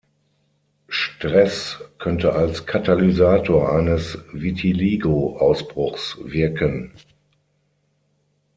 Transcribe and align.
Stress 0.87 1.77
könnte 1.99 2.33
als 2.33 2.65
Katalysator 2.65 3.71
eines 3.71 4.17
Vitiligo-Ausbruchs 4.33 6.17
wirken. 6.23 6.93